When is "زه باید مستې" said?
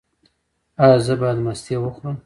1.05-1.75